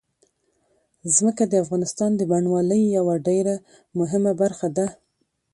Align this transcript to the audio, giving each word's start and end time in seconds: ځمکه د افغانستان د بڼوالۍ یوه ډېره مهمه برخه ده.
ځمکه 1.15 1.43
د 1.47 1.53
افغانستان 1.63 2.11
د 2.15 2.21
بڼوالۍ 2.31 2.81
یوه 2.97 3.15
ډېره 3.27 3.55
مهمه 3.99 4.31
برخه 4.41 4.67
ده. 4.77 4.87